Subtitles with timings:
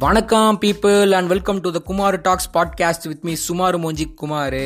[0.00, 4.56] வணக்கம் people and welcome to the Kumar talks podcast with me Sumar Monji Kumar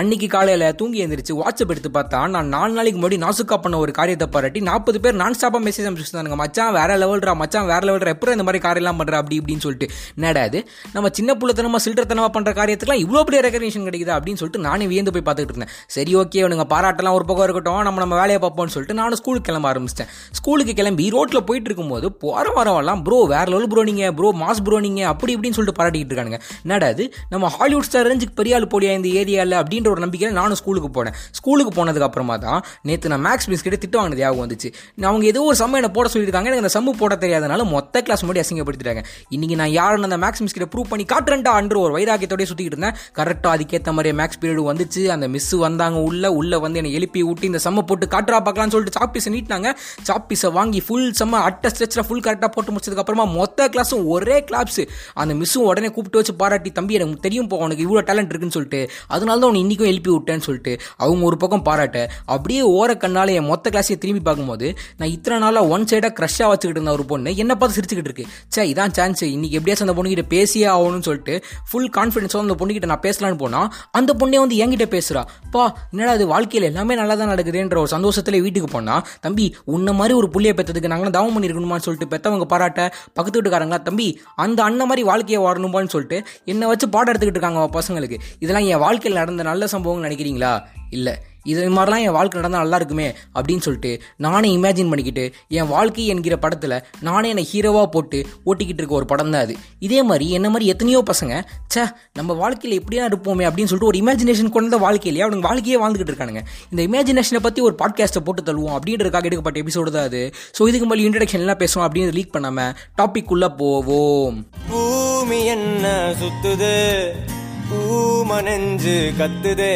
[0.00, 4.26] அன்னைக்கு காலையில் தூங்கி எழுந்திரிச்சு வாட்ஸ்அப் எடுத்து பார்த்தா நான் நாலு நாளைக்கு முன்னாடி நாசுக்கா பண்ண ஒரு காரியத்தை
[4.34, 8.44] பாராட்டி நாற்பது பேர் நான் ஸ்டாப்பாக மெசேஜ் அனுப்பிச்சிருந்தாங்க மச்சான் வேற லெவல்ரா மச்சான் வேற லெவல்ரா எப்படி இந்த
[8.48, 9.86] மாதிரி காரியெல்லாம் பண்ணுற அப்படி இப்படின்னு சொல்லிட்டு.
[10.18, 10.58] என்னடாது
[10.94, 15.26] நம்ம சின்ன பிள்ளைத்தனமா சில்றத்தனமா பண்ணுற காரியத்துக்குலாம் இவ்வளோ பெரிய ரெகக்னேஷன் கிடைக்குது அப்படின்னு சொல்லிட்டு நானே வியந்து போய்
[15.28, 15.72] பார்த்துட்டு இருந்தேன்.
[15.96, 19.70] சரி ஓகே அவனுங்க பாராட்டெல்லாம் ஒரு பக்கம் இருக்கட்டும் நம்ம நம்ம வேலையை பார்ப்போம்னு சொல்லிட்டு நானும் ஸ்கூலுக்கு கிளம்ப
[19.72, 20.10] ஆரம்பிச்சிட்டேன்.
[20.40, 24.80] ஸ்கூலுக்கு கிளம்பி ரோட்டில் போயிட்டு இருக்கும்போது போகிற வரவெல்லாம் ப்ரோ வேற லெவல் ப்ரோ நீங்கள் ப்ரோ மாஸ் ப்ரோ
[24.88, 26.40] நீங்கள் அப்படி இப்படின்னு சொல்லிட்டு பாராட்டிட்டு இருக்கானுங்க.
[26.64, 27.04] என்னடாது
[27.36, 30.88] நம்ம ஹாலிவுட் ஸ்டார் ரேஞ்சுக்கு பெரிய ஆள் போடியா இந்த ஏரியாவில் அப்படின்னு அப்படின்ற ஒரு நம்பிக்கையில் நானும் ஸ்கூலுக்கு
[30.96, 31.14] போனேன்.
[31.38, 34.68] ஸ்கூலுக்கு போனதுக்கப்புறமா தான் நேற்று நான் மேக்ஸ் மிஸ் கிட்ட திட்டு வாங்கினது ஞாபகம் வந்துச்சு.
[35.00, 36.48] நான் அவங்க ஏதோ ஒரு சம்ம என்ன போட சொல்லியிருக்காங்க.
[36.50, 39.02] எனக்கு அந்த சம்மு போட தெரியாதனால மொத்த கிளாஸ் முன்னாடி அசிங்கப்படுத்திட்டாங்க.
[39.34, 42.96] இன்னைக்கு நான் யாருன்னு அந்த மேக்ஸ் மிஸ் கிட்ட ப்ரூவ் பண்ணி காட்டுறேன்டா அன்று ஒரு வைராக்கியத்தோடய சுற்றிக்கிட்டு இருந்தேன்.
[43.18, 45.04] கரெக்டாக அதுக்கேற்ற மாதிரி மேக்ஸ் பீரியட் வந்துச்சு.
[45.16, 46.32] அந்த மிஸ் வந்தாங்க உள்ள.
[46.40, 49.68] உள்ள வந்து என்னை எழுப்பி விட்டு இந்த சம்ம போட்டு காட்டுறா பார்க்கலாம்னு சொல்லிட்டு சாப்பீஸை நீட்டினாங்க.
[50.10, 54.82] சாப்பீஸை வாங்கி ஃபுல் செம்ம அட்ட ஸ்ட்ரெச்சில் ஃபுல் கரெக்டாக போட்டு முடிச்சதுக்கப்புறமா மொத்த கிளாஸும் ஒரே கிளாப்ஸ்
[55.22, 58.80] அந்த மிஸ்ஸும் உடனே கூப்பிட்டு வச்சு பாராட்டி தம்பி எனக்கு தெரியும் போ உனக்கு இவ்வளோ டேலண்ட் இருக்குன்னு சொல்லிட்டு.
[59.14, 63.46] அதனால தான் உன்னை இன்றைக்கும் எழுப்பி விட்டேன்னு சொல்லிட்டு அவங்க ஒரு பக்கம் பாராட்ட அப்படியே ஓர கண்ணால் என்
[63.46, 67.52] மொத்த கிளாஸையும் திரும்பி பார்க்கும்போது நான் இத்தனை நாளாக ஒன் சைடாக க்ரஷ்ஷாக வச்சுக்கிட்டு இருந்த ஒரு பொண்ணு என்ன
[67.54, 68.24] பார்த்து சிரிச்சுக்கிட்டு இருக்கு.
[68.48, 71.34] சே இதான் சான்ஸ் இன்னைக்கு எப்படியாச்சும் அந்த பொண்ணுகிட்ட பேசியே ஆகணும்னு சொல்லிட்டு
[71.70, 76.26] ஃபுல் கான்ஃபிடன்ஸோட அந்த பொண்ணுகிட்ட நான் பேசலான்னு போனால் அந்த பொண்ணே வந்து என்கிட்ட பேசுகிறா பா என்னடா அது
[76.26, 80.92] வாழ்க்கையில் எல்லாமே நல்லா தான் நடக்குதுன்ற ஒரு சந்தோஷத்தில் வீட்டுக்கு போனால் தம்பி உன்ன மாதிரி ஒரு புள்ளியை பெற்றதுக்கு
[80.94, 82.80] நாங்களும் தவம் பண்ணியிருக்கணுமான்னு சொல்லிட்டு பெற்றவங்க பாராட்ட
[83.14, 88.16] பக்கத்து வீட்டுக்காரங்களா தம்பி அந்த அண்ணன் மாதிரி வாழ்க்கையை வாழணுமான்னு சொல்லிட்டு என்னை வச்சு பாடம் எடுத்துக்கிட்டு இருக்காங்க பசங்களுக்கு.
[88.38, 90.62] இதெல்லாம் என் வாழ்க்கையில் நடந்த நல்ல சம்பவம் நினைக்கிறீங்களா?
[90.90, 91.22] இல்லை.
[91.44, 96.36] இது மாதிரிலாம் என் வாழ்க்கை நடந்தால் நல்லா இருக்குமே அப்படின்னு சொல்லிட்டு நானே இமேஜின் பண்ணிக்கிட்டு என் வாழ்க்கை என்கிற
[96.36, 99.56] படத்தில் நானே என்னை ஹீரோவாக போட்டு ஓட்டிக்கிட்டு இருக்க ஒரு படம் தான் அது.
[99.78, 101.42] இதே மாதிரி என்ன மாதிரி எத்தனையோ பசங்க
[101.74, 106.42] ச்சே நம்ம வாழ்க்கையில் எப்படியா இருப்போமே அப்படின்னு சொல்லிட்டு ஒரு இமேஜினேஷன் கொண்ட வாழ்க்கையிலேயே அவனுக்கு வாழ்க்கையே வாழ்ந்துகிட்டு இருக்கானுங்க.
[106.70, 110.34] இந்த இமேஜினேஷனை பற்றி ஒரு பாட்காஸ்ட்டை போட்டு தள்ளுவோம் அப்படின்றதுக்காக எடுக்கப்பட்ட எபிசோடு தான் அது.
[110.58, 114.46] ஸோ இதுக்கு மேலே இன்ட்ரடக்ஷன்லாம் பேசுவோம் அப்படின்னு லீக் பண்ணாமல் டாபிக் உள்ள போவோம்.
[114.70, 117.41] பூமி என்ன சுத்துது?
[117.72, 119.74] பூமனெஞ்சு கத்துதே.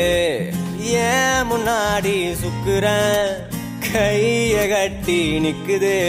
[0.80, 2.86] ஏன் முன்னாடி சுக்குற?
[3.92, 6.04] கைய கட்டி நிக்குதே.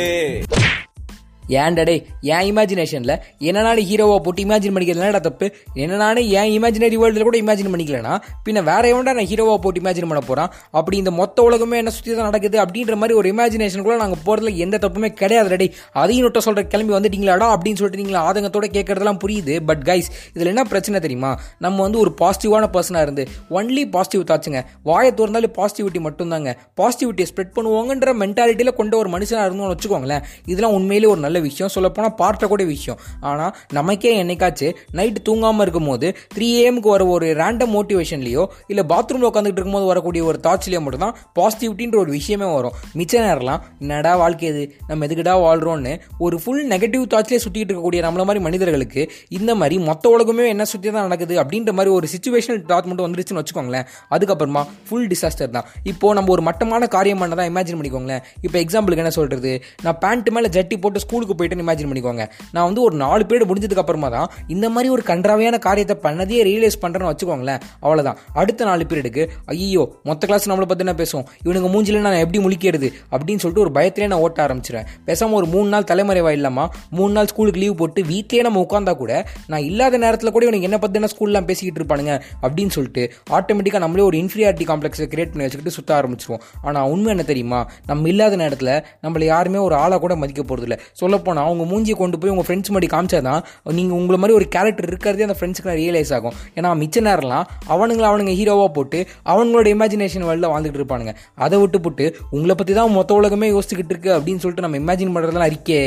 [1.50, 1.84] ஏன்டா
[2.22, 5.52] என் இமேஜினேஷனில் என்ன ஹீரோவை போட்டு இமேஜின் பண்ணிக்கிறது என்னடா தப்பு?
[5.74, 10.08] என்ன நானே என் இமேஜினரி வேர்ல்டில் கூட இமேஜின் பண்ணிக்கலனா பின்ன வேற எவன்டா நான் ஹீரோவை போட்டு இமேஜின்
[10.08, 13.96] பண்ண போகிறான் அப்படி இந்த மொத்த உலகமே என்ன சுற்றி தான் நடக்குது அப்படின்ற மாதிரி ஒரு இமேஜினேஷன் கூட
[13.96, 18.66] நாங்கள் போகிறதுல எந்த தப்புமே கிடையாது ரெடி அதையும் நொட்ட சொல்கிற கிளம்பி வந்துட்டீங்களாடா அப்படின்னு சொல்லிட்டு நீங்கள் ஆதங்கத்தோட
[18.76, 19.64] கேட்கறதெல்லாம் புரியுது.
[19.64, 21.38] பட் கைஸ் இதில் என்ன பிரச்சனை தெரியுமா?
[21.60, 26.56] நம்ம வந்து ஒரு பாசிட்டிவான பர்சனாக இருந்து ஒன்லி பாசிட்டிவ் தாச்சுங்க வாயை திறந்தாலும் பாசிட்டிவிட்டி மட்டும்தாங்க.
[26.82, 32.16] பாசிட்டிவிட்டியை ஸ்ப்ரெட் பண்ணுவாங்கன்ற மென்டாலிட்டியில் கொண்ட ஒரு மனுஷனாக இருந்தோம்னு வச்சுக்கோங்களேன் இதெல்லாம் உண்மையிலே ஒரு நல்ல விஷயம் சொல்லப்போனால்
[32.22, 33.00] பார்க்கக்கூடிய விஷயம்.
[33.30, 34.68] ஆனால் நமக்கே என்னைக்காச்சு
[34.98, 40.40] நைட்டு தூங்காமல் இருக்கும்போது த்ரீ ஏஎம்க்கு வர ஒரு ரேண்டம் மோட்டிவேஷன்லையோ இல்லை பாத்ரூமில் உட்காந்துட்டு இருக்கும்போது வரக்கூடிய ஒரு
[40.48, 42.76] தாட்ஸ்லேயோ மட்டும்தான் பாசிட்டிவிட்டின்ற ஒரு விஷயமே வரும்.
[43.00, 44.64] மிச்ச நேரம்லாம் என்னடா வாழ்க்கை இது?
[44.88, 45.94] நம்ம எதுக்குடா வாழ்கிறோன்னு
[46.26, 49.02] ஒரு ஃபுல் நெகட்டிவ் தாட்ஸ்லேயே சுற்றிட்டு இருக்கக்கூடிய நம்மள மாதிரி மனிதர்களுக்கு
[49.38, 53.42] இந்த மாதிரி மொத்த உலகமே என்ன சுற்றி தான் நடக்குது அப்படின்ற மாதிரி ஒரு சுச்சுவேஷனல் தாட் மட்டும் வந்துருச்சுன்னு
[53.42, 53.86] வச்சுக்கோங்களேன்.
[54.16, 55.68] அதுக்கப்புறமா ஃபுல் டிசாஸ்டர் தான்.
[55.92, 58.22] இப்போ நம்ம ஒரு மட்டமான காரியம் பண்ணதான் இமேஜின் பண்ணிக்கோங்களேன்.
[58.46, 59.52] இப்போ எக்ஸாம்பிளுக்கு என்ன சொல்கிறது
[59.84, 62.26] நான் பேண்ட் மேலே ஜட்டி போட்டு ஸ்கூலுக்கு போயிட்டு இமேஜின் பண்ணிக்கோங்க.
[62.52, 66.80] நான் வந்து ஒரு நாலு பீரியட் முடிஞ்சதுக்கு அப்புறமா தான் இந்த மாதிரி ஒரு கன்றாவையான காரியத்தை பண்ணதே ரியலைஸ்
[66.82, 67.62] பண்ணுறேன்னு வச்சுக்கோங்களேன்.
[67.82, 72.42] அவ்வளோதான் அடுத்த நாலு பீரியடுக்கு ஐயோ மொத்த கிளாஸ் நம்மளை பற்றி என்ன பேசுவோம் இவனுங்க மூஞ்சில நான் எப்படி
[72.46, 72.90] முழிக்கிறது?
[73.14, 77.30] அப்படின்னு சொல்லிட்டு ஒரு பயத்திலே நான் ஓட்ட ஆரம்பிச்சிடுறேன் பேசாமல் ஒரு மூணு நாள் தலைமறைவா இல்லாமா மூணு நாள்
[77.32, 79.14] ஸ்கூலுக்கு லீவ் போட்டு வீட்லேயே நம்ம உட்காந்தா கூட
[79.48, 83.04] நான் இல்லாத நேரத்தில் கூட இவனுக்கு என்ன பற்றின ஸ்கூல்லாம் பேசிக்கிட்டு இருப்பானுங்க அப்படின்னு சொல்லிட்டு
[83.38, 86.44] ஆட்டோமேட்டிக்காக நம்மளே ஒரு இன்ஃபீரியாரிட்டி காம்ப்ளெக்ஸை கிரியேட் பண்ணி வச்சுக்கிட்டு சுத்த ஆரம்பிச்சிருவோம்.
[86.62, 87.60] ஆனால் உண்மை என்ன தெரியுமா?
[87.86, 88.74] நம்ம இல்லாத நேரத்தில்
[89.06, 90.78] நம்மளை யாருமே ஒரு ஆளாக கூட மதிக்க போகிறதில்ல
[91.18, 93.42] சொல்லப்போனால் அவங்க மூஞ்சியை கொண்டு போய் உங்கள் ஃப்ரெண்ட்ஸ் முன்னாடி காமிச்சா தான்
[93.78, 96.36] நீங்கள் உங்களை மாதிரி ஒரு கேரக்டர் இருக்கிறதே அந்த ஃப்ரெண்ட்ஸுக்கு ரியலைஸ் ஆகும்.
[96.58, 99.00] ஏன்னா மிச்ச நேரம்லாம் அவனுங்களை அவனுங்க ஹீரோவாக போட்டு
[99.34, 101.14] அவங்களோட இமேஜினேஷன் வேர்ல்டில் வாழ்ந்துட்டு இருப்பானுங்க.
[101.46, 105.52] அதை விட்டு போட்டு உங்களை பற்றி தான் மொத்த உலகமே யோசிச்சுக்கிட்டு இருக்கு அப்படின்னு சொல்லிட்டு நம்ம இமேஜின் பண்ணுறதுலாம்
[105.54, 105.82] இருக்கே.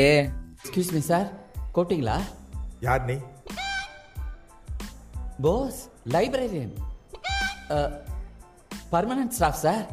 [0.63, 1.27] எக்ஸ்கியூஸ் மீ சார்
[1.75, 2.17] கூப்பிட்டீங்களா?
[2.87, 3.17] யார் நீ?
[5.47, 5.81] Boss
[6.15, 6.73] librarian
[8.93, 9.83] permanent staff sir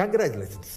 [0.00, 0.70] congratulations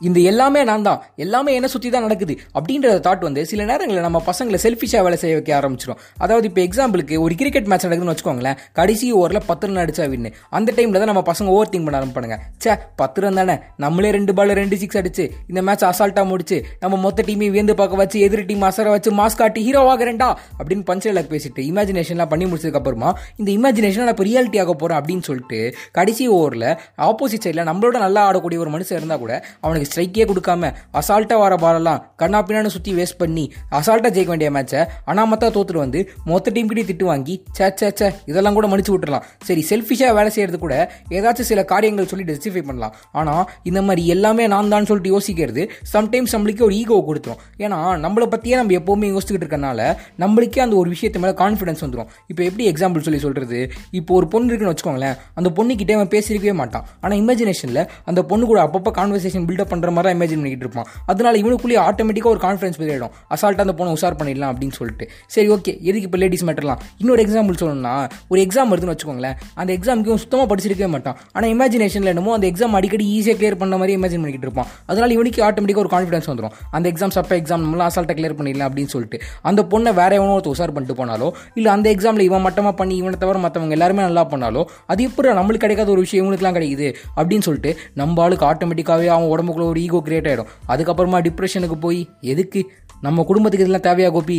[0.00, 2.34] இந்த எல்லாமே நான் தான் எல்லாமே என்ன சுற்றி தான் நடக்குது.
[2.58, 7.14] அப்படின்ற தாட் வந்து சில நேரங்களில் நம்ம பசங்களை செல்ஃபிஷாக வேலை செய்ய வைக்க ஆரம்பிச்சிடும் அதாவது இப்போ எக்ஸாம்பிளுக்கு
[7.24, 8.58] ஒரு கிரிக்கெட் மேட்ச் நடக்குதுன்னு வச்சுக்கோங்களேன்.
[8.78, 12.38] கடைசி ஓவரில் பத்து ரன் அடிச்சா வின்னு அந்த டைமில் தான் நம்ம பசங்க ஓவர் திங்க் பண்ண ஆரம்பிப்பாங்க
[12.64, 13.56] சே பத்து ரன் தானே.
[13.84, 18.02] நம்மளே ரெண்டு பால் ரெண்டு சிக்ஸ் அடிச்சு இந்த மேட்ச் அசால்ட்டாக முடிச்சு நம்ம மொத்த டீமையும் வியந்து பார்க்க
[18.02, 20.28] வச்சு எதிர் டீம் அசர வச்சு மாஸ் காட்டி ஹீரோவாகிறேன்டா
[20.58, 23.10] அப்படின்னு பஞ்சலாக் பேசிட்டு இமேஜினேஷன்லாம் பண்ணி முடிச்சதுக்கப்புறமா
[23.40, 25.60] இந்த இமேஜினேஷன் நான் இப்போ ரியாலிட்டி ஆக போகிறேன் அப்படின்னு சொல்லிட்டு
[25.98, 26.68] கடைசி ஓவரில்
[27.08, 31.54] ஆப்போசிட் சைடில் நம்மளோட நல்லா ஆடக்கூடிய ஒரு மனுஷன் இருந்தால் கூட அவனுக்கு அவனுக்கு ஸ்ட்ரைக்கே கொடுக்காம அசால்ட்டாக வர
[31.62, 33.44] பாலெல்லாம் கண்ணா பின்னான்னு சுற்றி வேஸ்ட் பண்ணி
[33.78, 34.80] அசால்ட்டாக ஜெயிக்க வேண்டிய மேட்சை
[35.10, 36.00] அனாமத்தா தோத்துட்டு வந்து
[36.30, 39.24] மொத்த டீம் கிட்டே திட்டு வாங்கி சே சே சே இதெல்லாம் கூட மன்னிச்சு விட்டுறலாம்.
[39.48, 40.74] சரி செல்ஃபிஷாக வேலை செய்யறது கூட
[41.18, 42.94] ஏதாச்சும் சில காரியங்கள் சொல்லி ஜஸ்டிஃபை பண்ணலாம்.
[43.20, 47.40] ஆனால் இந்த மாதிரி எல்லாமே நான் தான் சொல்லிட்டு யோசிக்கிறது சம்டைம்ஸ் நம்மளுக்கே ஒரு ஈகோ கொடுத்துரும்.
[47.64, 49.80] ஏன்னா நம்மளை பற்றியே நம்ம எப்போவுமே யோசிச்சுக்கிட்டு இருக்கனால
[50.24, 53.60] நம்மளுக்கே அந்த ஒரு விஷயத்து மேலே கான்ஃபிடன்ஸ் வந்துடும் இப்போ எப்படி எக்ஸாம்பிள் சொல்லி சொல்கிறது
[54.00, 56.84] இப்போ ஒரு பொண்ணு இருக்குன்னு வச்சுக்கோங்களேன் அந்த பொண்ணுக்கிட்டே அவன் பேசியிருக்கவே மாட்டான்.
[57.02, 60.88] ஆனால் இமேஜினேஷனில் அந்த பொண்ணு கூட அப்பப்போ கான்வர்சேஷன் பில்டப் பண்ணுற மாதிரி இமேஜின் பண்ணிக்கிட்டு இருப்பான்.
[61.12, 65.04] அதனால இவனுக்குள்ளேயே ஆட்டோமேட்டிக்காக ஒரு கான்ஃபிடன்ஸ் ஆகிடும் அசால்ட்டாக அந்த பொண்ணை உஷார் பண்ணிடலாம் அப்படின்னு சொல்லிட்டு.
[65.34, 67.94] சரி ஓகே எதுக்கு இப்போ லேடிஸ் மேட்டர்லாம் இன்னொரு எக்ஸாம்பிள் சொல்லணும்னா
[68.32, 69.36] ஒரு எக்ஸாம் வருதுன்னு வச்சுக்கோங்களேன்.
[69.60, 71.16] அந்த எக்ஸாமுக்கு இவன் சுத்தமாக படிச்சிருக்கவே மாட்டான்.
[71.36, 74.70] ஆனால் இமேஜினேஷனில் என்னமோ அந்த எக்ஸாம் அடிக்கடி ஈஸியாக கிளியர் பண்ண மாதிரி இமேஜின் பண்ணிக்கிட்டு இருப்பான்.
[74.90, 78.92] அதனால இவனுக்கு ஆட்டோமேட்டிக்காக ஒரு கான்ஃபிடன்ஸ் வந்துடும் அந்த எக்ஸாம் சப்ப எக்ஸாம் நம்மளால் அசால்ட்டாக கிளியர் பண்ணிடலாம் அப்படின்னு
[78.94, 79.18] சொல்லிட்டு.
[79.50, 81.28] அந்த பொண்ணை வேற எவனோ ஒருத்தர் உஷார் பண்ணிட்டு போனாலோ
[81.58, 84.62] இல்லை அந்த எக்ஸாமில் இவன் மட்டமாக பண்ணி இவனை தவிர மற்றவங்க எல்லாருமே நல்லா பண்ணாலோ
[84.92, 86.88] அது எப்படி நம்மளுக்கு கிடைக்காத ஒரு விஷயம் இவனுக்குலாம் கிடைக்குது
[87.18, 87.70] அப்படின்னு சொல்லிட்டு
[88.00, 92.60] நம்ம ஆளுக்கு ஆட்டோமேட்டிக்காகவே அவன் உடம்புக்குள்ள ஒரு ஈகோ கிரியேட் ஆகிடும் அதுக்கப்புறமா டிப்ரெஷனுக்கு போய் எதுக்கு?
[93.00, 94.38] நம்ம குடும்பத்துக்கு இதெல்லாம் தேவையா கோபி?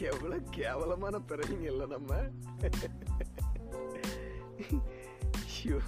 [0.00, 2.14] எவ்வளோ கேவலமான பிறகுங்க இல்லை நம்ம.
[5.64, 5.78] ஐயோ.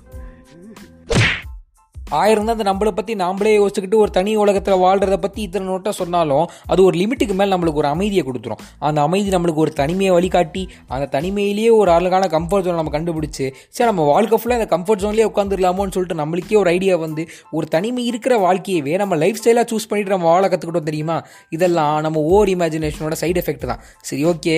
[2.20, 6.46] ஆயிரம் தான் அந்த நம்மளை பற்றி நாமளே யோசிச்சுக்கிட்டு ஒரு தனி உலகத்தில் வாழ்கிறத பற்றி இத்தனை நோட்டாக சொன்னாலும்
[6.72, 8.60] அது ஒரு லிமிட்டுக்கு மேலே நம்மளுக்கு ஒரு அமைதியை கொடுத்துரும்.
[8.88, 10.62] அந்த அமைதி நம்மளுக்கு ஒரு தனிமையை வழிகாட்டி
[10.94, 13.46] அந்த தனிமையிலேயே ஒரு அழகான கம்ஃபர்ட் ஜோன் நம்ம கண்டுபிடிச்சி
[13.76, 18.04] சரி நம்ம வாழ்க்கை ஃபுல்லாக அந்த கம்ஃபர்ட் ஜோன்லேயே உட்காந்துடலாமோன்னு சொல்லிட்டு நம்மளுக்கே ஒரு ஐடியா வந்து ஒரு தனிமை
[18.10, 21.16] இருக்கிற வாழ்க்கையவே நம்ம லைஃப் ஸ்டைலாக சூஸ் பண்ணிட்டு நம்ம வாழ கற்றுக்கிட்டோம் தெரியுமா?
[21.56, 23.80] இதெல்லாம் நம்ம ஓவர் இமேஜினேஷனோட சைடு எஃபெக்ட் தான்.
[24.08, 24.56] சரி ஓகே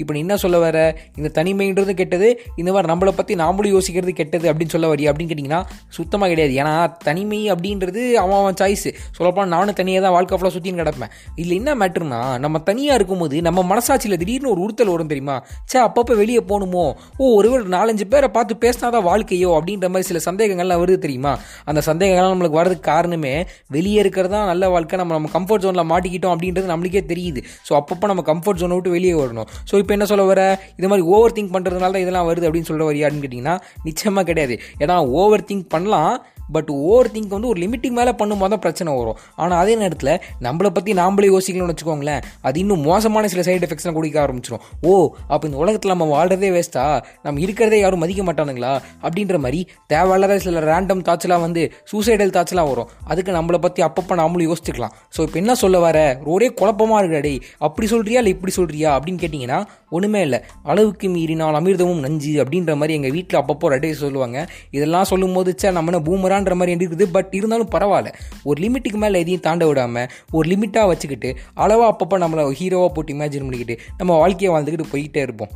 [0.00, 0.78] இப்போ நீ என்ன சொல்ல வர?
[1.18, 2.30] இந்த தனிமைன்றது கெட்டது
[2.60, 5.62] இந்த மாதிரி நம்மளை பற்றி நாமளும் யோசிக்கிறது கெட்டது அப்படின்னு சொல்ல வரி அப்படின்னு கேட்டிங்கன்னா
[5.98, 6.54] சுத்தமாக கிடையாது.
[6.62, 6.74] ஏன்னா
[7.06, 11.12] தனிமை அப்படின்றது அவன் அவன் சாய்ஸு சொல்லப்போனால் நானும் தனியாக தான் வாழ்க்கை ஃபுல்லாக சுற்றின்னு கிடப்பேன்.
[11.40, 15.36] இதில் என்ன மேட்ருனா நம்ம தனியாக இருக்கும்போது நம்ம மனசாட்சியில் திடீர்னு ஒரு உறுத்தல் வரும் தெரியுமா?
[15.70, 16.86] சே அப்பப்போ வெளியே போகணுமோ?
[17.20, 21.34] ஓ ஒரு நாலஞ்சு பேரை பார்த்து பேசினா தான் வாழ்க்கையோ அப்படின்ற மாதிரி சில சந்தேகங்கள்லாம் வருது தெரியுமா?
[21.70, 23.34] அந்த சந்தேகங்கள்லாம் நம்மளுக்கு வரதுக்கு காரணமே
[23.76, 27.40] வெளியே இருக்கிறது தான் நல்ல வாழ்க்கை நம்ம நம்ம கம்ஃபர்ட் ஜோனில் மாட்டிக்கிட்டோம் அப்படின்றது நம்மளுக்கே தெரியுது.
[27.68, 30.42] ஸோ அப்பப்போ நம்ம கம்ஃபர்ட் ஜோனை விட்டு வெளியே வரணும் ஸோ இப்போ என்ன சொல்ல வர?
[30.78, 33.56] இது மாதிரி ஓவர் திங்க் பண்ணுறதுனால தான் இதெல்லாம் வருது அப்படின்னு சொல்ல வரியான்னு கேட்டிங்கன்னா
[33.88, 34.56] நிச்சயமாக கிடையாது.
[34.82, 36.14] ஏன்னா ஓவர் திங்க் பண்ணலாம்
[36.56, 39.18] பட் ஓவர் திங்க் வந்து ஒரு லிமிட்டிங் மேலே பண்ணும்போது தான் பிரச்சனை வரும்.
[39.42, 40.12] ஆனால் அதே நேரத்தில்
[40.46, 44.92] நம்மளை பற்றி நாம்ளே யோசிக்கணும்னு வச்சுக்கோங்களேன் அது இன்னும் மோசமான சில சைடு எஃபெக்ட்ஸ்லாம் குடிக்க ஆரம்பிச்சிடும் ஓ
[45.32, 46.84] அப்போ இந்த உலகத்தில் நம்ம வாழ்கிறதே வேஸ்ட்டா
[47.26, 48.72] நம்ம இருக்கிறதே யாரும் மதிக்க மாட்டானுங்களா?
[49.04, 49.60] அப்படின்ற மாதிரி
[49.92, 51.62] தேவையில்லாத சில ரேண்டம் தாட்ஸ்லாம் வந்து
[51.92, 52.90] சூசைடல் தாட்ஸ்லாம் வரும்.
[53.12, 54.94] அதுக்கு நம்மளை பற்றி அப்பப்போ நாமளும் யோசிச்சுக்கலாம்.
[55.16, 55.98] ஸோ இப்போ என்ன சொல்ல வர?
[56.34, 57.34] ஒரே குழப்பமாக இருக்கடே
[57.66, 59.60] அப்படி சொல்கிறியா இல்லை இப்படி சொல்கிறியா அப்படின்னு கேட்டிங்கன்னா
[59.96, 60.38] ஒன்றுமே இல்லை.
[60.70, 64.38] அளவுக்கு மீறினால் அமிர்தமும் நஞ்சு அப்படின்ற மாதிரி எங்கள் வீட்டில் அப்பப்போ ரெட்டை சொல்லுவாங்க.
[64.76, 66.02] இதெல்லாம் சொல்லும்போது சே நம்ம என்ன
[66.34, 67.04] பூமரான்ற மாதிரி இருக்குது.
[67.16, 68.10] பட் இருந்தாலும் பரவாயில்ல.
[68.48, 71.30] ஒரு லிமிட்டுக்கு மேலே எதையும் தாண்ட விடாமல் ஒரு லிமிட்டாக வச்சுக்கிட்டு
[71.64, 75.52] அளவாக அப்பப்போ நம்மளை ஹீரோவாக போட்டு இமேஜின் பண்ணிக்கிட்டு நம்ம வாழ்க்கையை வாழ்ந்துக்கிட்டு போய்கிட்டே இருப்போம்.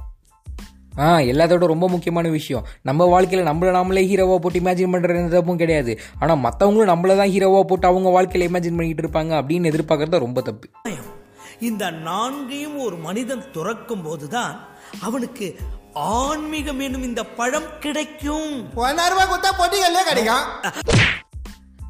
[1.04, 2.64] ஆ எல்லாத்தோட ரொம்ப முக்கியமான விஷயம்.
[2.88, 5.92] நம்ம வாழ்க்கையில் நம்மள நாமளே ஹீரோவாக போட்டு இமேஜின் பண்ணுறது எந்த தப்பும் கிடையாது.
[6.20, 10.69] ஆனால் மற்றவங்களும் நம்மள தான் ஹீரோவாக போட்டு அவங்க வாழ்க்கையில் இமேஜின் பண்ணிக்கிட்டு இருப்பாங்க அப்படின்னு எதிர்பார்க்கறது ரொம்ப தப்பு.
[11.69, 14.52] இந்த நான்கையும் ஒரு மனிதன் துறக்கும் போதுதான்
[15.06, 15.46] அவனுக்கு
[16.06, 18.50] ஆன்மீகம் என்னும் இந்த பழம் கிடைக்கும்.
[18.74, 20.44] பதினாறு ரூபாய் கொடுத்தா பொட்டிகள்லயே கிடைக்கும்.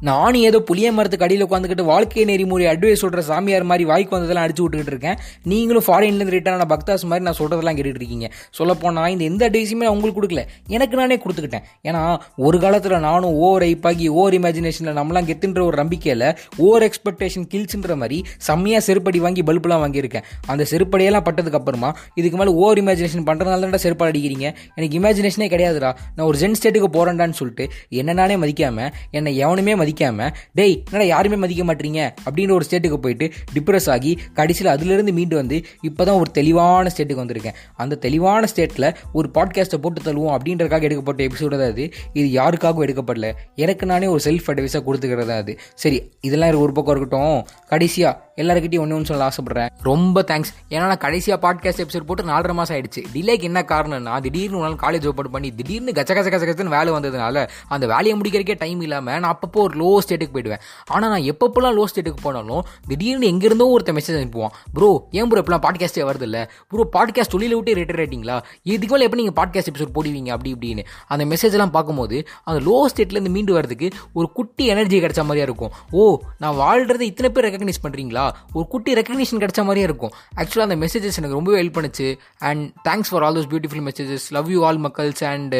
[0.07, 4.63] நானும் ஏதோ புளிய மரத்துக்கு அடியில் உட்காந்துக்கிட்டு வாழ்க்கை நெறிமுறை அட்வைஸ் சொல்கிற சாமியார் மாதிரி வாய்க்கு வந்ததெல்லாம் அடிச்சு
[4.63, 5.17] விட்டுக்கிட்டு இருக்கேன்.
[5.51, 8.27] நீங்களும் ஃபாரின்லேருந்து ரிட்டர்ன் ஆன பக்தாஸ் மாதிரி நான் சொல்கிறதெல்லாம் கேட்டுட்டு இருக்கீங்க.
[8.57, 10.43] சொல்லப்போனால் இந்த எந்த அட்வைஸுமே நான் உங்களுக்கு கொடுக்கல.
[10.75, 11.65] எனக்கு நானே கொடுத்துக்கிட்டேன்.
[11.89, 12.03] ஏன்னா
[12.35, 16.25] ஒரு காலத்தில் நானும் ஓவர் ஐப்பாகி ஓவர் இமேஜினேஷனில் நம்மளாம் கெத்துன்ற ஒரு நம்பிக்கையில்
[16.67, 18.19] ஓவர் எக்ஸ்பெக்டேஷன் கில்ஸுன்ற மாதிரி
[18.49, 20.25] செம்மையாக செருப்படி வாங்கி பல்புலாம் வாங்கியிருக்கேன்.
[20.47, 21.91] அந்த செருப்படியெல்லாம் பட்டதுக்கு அப்புறமா
[22.21, 25.91] இதுக்கு மேலே ஓவர் இமேஜினேஷன் பண்ணுறதுனால தான் செருப்பாடு அடிக்கிறீங்க எனக்கு இமேஜினேஷனே கிடையாதுடா.
[26.15, 31.63] நான் ஒரு ஜென் ஸ்டேட்டுக்கு போகிறேன்டான்னு சொல்லிட்டு என்ன மதிக்காமல் என்னை எவனுமே மதிக்காமல் டேய் என்னடா யாருமே மதிக்க
[31.69, 32.01] மாட்டீங்க?
[32.27, 37.23] அப்படின்ற ஒரு ஸ்டேட்டுக்கு போயிட்டு டிப்ரெஸ் ஆகி கடைசியில் அதுலேருந்து மீண்டு வந்து இப்போ தான் ஒரு தெளிவான ஸ்டேட்டுக்கு
[37.23, 37.57] வந்திருக்கேன்.
[37.75, 41.85] அந்த தெளிவான ஸ்டேட்டில் ஒரு பாட்காஸ்ட்டை போட்டு தள்ளுவோம் அப்படின்றதுக்காக எடுக்கப்பட்ட எபிசோடு தான் அது.
[42.13, 43.31] இது யாருக்காகவும் எடுக்கப்படல.
[43.55, 45.59] எனக்கு நானே ஒரு செல்ஃப் அட்வைஸாக கொடுத்துக்கிறது அது.
[45.75, 47.47] சரி இதெல்லாம் ஒரு பக்கம் இருக்கட்டும்.
[47.67, 49.69] கடைசியாக எல்லாருக்கிட்டையும் ஒன்று ஒன்று சொல்ல ஆசைப்படுறேன்.
[49.89, 53.01] ரொம்ப தேங்க்ஸ் ஏன்னா நான் கடைசியாக பாட்காஸ்ட் எபிசோட் போட்டு நாலரை மாதம் ஆயிடுச்சு.
[53.13, 56.89] டிலேக்கு என்ன காரணம்னா திடீர்னு ஒரு நாள் காலேஜ் ஓப்பன் பண்ணி திடீர்னு கச்ச கச்ச கச்ச கச்சன்னு வேலை
[56.97, 60.63] வந்ததுனால அந்த வேலையை முடிக்கிறக்கே டைம் இல்லாமல் நான் அப்பப்போ ஒரு லோ ஸ்டேட்டுக்கு போயிடுவேன்.
[60.93, 65.65] ஆனால் நான் எப்பப்போலாம் லோ ஸ்டேட்டுக்கு போனாலும் திடீர்னு எங்கேருந்தோ ஒருத்த மெசேஜ் அனுப்புவான் ப்ரோ ஏன் ப்ரோ இப்பெல்லாம்
[65.67, 66.43] பாட்காஸ்ட்டே வருது இல்லை?
[66.71, 68.37] ப்ரோ பாட்காஸ்ட் தொழில விட்டு ரிட்டர் ஆகிட்டிங்களா
[68.73, 70.31] இதுக்கு மேலே எப்போ நீங்கள் பாட்காஸ்ட் எபிசோட் போடுவீங்க?
[70.37, 70.85] அப்படி இப்படின்னு.
[71.07, 75.73] அந்த மெசேஜ்லாம் பார்க்கும்போது அந்த லோ ஸ்டேட்லேருந்து மீண்டு வரதுக்கு ஒரு குட்டி எனர்ஜி கிடைச்ச மாதிரியா இருக்கும்.
[75.91, 76.01] ஓ
[76.43, 78.25] நான் வாழ்றதை இத்தனை பேர் ரெக்கக்னைஸ் பண்ணுறீங்களா
[78.57, 80.13] ஒரு குட்டி ரெக்கக்னிஷன் கிடைச்ச மாதிரியே இருக்கும்.
[80.39, 82.09] ஆக்சுவலாக அந்த மெசேஜஸ் எனக்கு ரொம்பவே ஹெல்ப் பண்ணுச்சு.
[82.49, 85.55] And thanks for all those beautiful messages love you all மக்கள்ஸ் and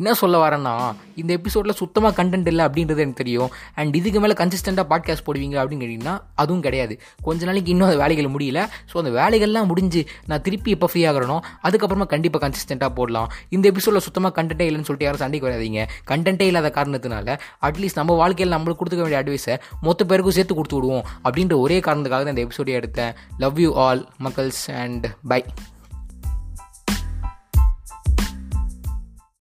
[0.00, 0.72] என்ன சொல்ல வரேன்னா
[1.20, 3.50] இந்த எபிசோடில் சுத்தமாக கண்டென்ட் இல்லை அப்படின்றது எனக்கு தெரியும்.
[3.78, 6.94] அண்ட் இதுக்கு மேலே கன்சிஸ்டண்ட்டாக பாட்காஸ்ட் போடுவீங்க அப்படின்னு கேட்டிங்கன்னா அதுவும் கிடையாது.
[7.26, 8.60] கொஞ்ச நாளைக்கு இன்னும் அந்த வேலைகள் முடியல.
[8.90, 10.00] ஸோ அந்த வேலைகள்லாம் முடிஞ்சு
[10.30, 11.36] நான் திருப்பி எப்போ ஃப்ரீ ஆகிறனோ
[11.68, 13.28] அதுக்கப்புறமா கண்டிப்பாக கன்சிஸ்டண்ட்டாக போடலாம்.
[13.56, 15.84] இந்த எபிசோடில் சுத்தமாக கண்டென்ட்டே இல்லைன்னு சொல்லிட்டு யாரும் சண்டைக்கு வராதிங்க.
[16.10, 17.36] கண்டென்ட்டே இல்லாத காரணத்தினால
[17.68, 19.56] அட்லீஸ்ட் நம்ம வாழ்க்கையில் நம்மளுக்கு கொடுத்துக்க வேண்டிய அட்வைஸை
[19.88, 23.14] மொத்த பேருக்கும் சேர்த்து கொடுத்து விடுவோம் அப்படின்ற ஒரே காரணம் தான் இந்த எபிசோடே எடுத்தேன்.
[23.38, 25.44] லவ் யூ ஆல் மக்கள்ஸ் அண்ட் பை